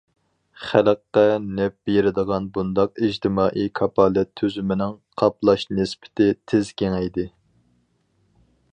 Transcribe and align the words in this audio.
خەلققە 0.67 1.25
نەپ 1.59 1.75
بېرىدىغان 1.89 2.47
بۇنداق 2.55 3.03
ئىجتىمائىي 3.09 3.71
كاپالەت 3.81 4.33
تۈزۈمىنىڭ 4.41 4.97
قاپلاش 5.23 5.69
نىسبىتى 5.81 6.31
تېز 6.53 6.75
كېڭەيدى. 6.83 7.31